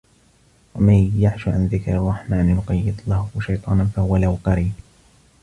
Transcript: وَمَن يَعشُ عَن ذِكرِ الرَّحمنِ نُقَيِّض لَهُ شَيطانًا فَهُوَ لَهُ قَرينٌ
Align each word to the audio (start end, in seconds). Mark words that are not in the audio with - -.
وَمَن 0.75 1.21
يَعشُ 1.21 1.47
عَن 1.47 1.65
ذِكرِ 1.67 1.91
الرَّحمنِ 1.95 2.55
نُقَيِّض 2.55 2.99
لَهُ 3.07 3.29
شَيطانًا 3.41 3.85
فَهُوَ 3.85 4.17
لَهُ 4.17 4.39
قَرينٌ 4.43 4.73